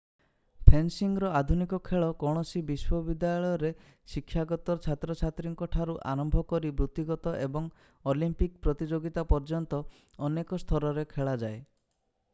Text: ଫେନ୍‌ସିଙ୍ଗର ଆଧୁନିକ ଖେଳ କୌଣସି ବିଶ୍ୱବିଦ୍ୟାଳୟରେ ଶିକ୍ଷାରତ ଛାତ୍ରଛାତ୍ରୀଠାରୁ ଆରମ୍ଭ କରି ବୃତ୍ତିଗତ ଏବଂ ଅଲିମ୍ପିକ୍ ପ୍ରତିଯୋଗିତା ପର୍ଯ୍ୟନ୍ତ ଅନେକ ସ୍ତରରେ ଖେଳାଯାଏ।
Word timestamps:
ଫେନ୍‌ସିଙ୍ଗର 0.67 1.27
ଆଧୁନିକ 1.39 1.77
ଖେଳ 1.87 2.05
କୌଣସି 2.23 2.61
ବିଶ୍ୱବିଦ୍ୟାଳୟରେ 2.69 3.69
ଶିକ୍ଷାରତ 4.13 4.75
ଛାତ୍ରଛାତ୍ରୀଠାରୁ 4.87 5.97
ଆରମ୍ଭ 6.13 6.43
କରି 6.53 6.71
ବୃତ୍ତିଗତ 6.83 7.37
ଏବଂ 7.45 7.69
ଅଲିମ୍ପିକ୍ 8.13 8.57
ପ୍ରତିଯୋଗିତା 8.69 9.27
ପର୍ଯ୍ୟନ୍ତ 9.35 9.85
ଅନେକ 10.29 10.59
ସ୍ତରରେ 10.65 11.05
ଖେଳାଯାଏ। 11.13 11.61